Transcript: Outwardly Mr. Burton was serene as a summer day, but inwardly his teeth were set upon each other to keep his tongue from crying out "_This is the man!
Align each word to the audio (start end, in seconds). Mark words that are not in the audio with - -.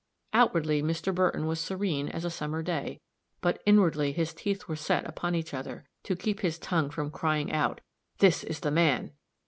Outwardly 0.33 0.81
Mr. 0.81 1.13
Burton 1.13 1.45
was 1.45 1.59
serene 1.59 2.09
as 2.09 2.25
a 2.25 2.31
summer 2.31 2.63
day, 2.63 2.99
but 3.39 3.61
inwardly 3.67 4.11
his 4.11 4.33
teeth 4.33 4.67
were 4.67 4.75
set 4.75 5.05
upon 5.07 5.35
each 5.35 5.53
other 5.53 5.85
to 6.05 6.15
keep 6.15 6.39
his 6.39 6.57
tongue 6.57 6.89
from 6.89 7.11
crying 7.11 7.51
out 7.51 7.81
"_This 8.19 8.43
is 8.43 8.61
the 8.61 8.71
man! 8.71 9.11